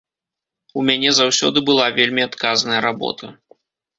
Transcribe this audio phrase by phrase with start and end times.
[0.79, 3.25] У мяне заўсёды была вельмі адказная работа.